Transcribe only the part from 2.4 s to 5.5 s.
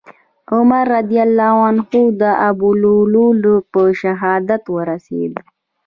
ابولؤلؤ له په شهادت ورسېد.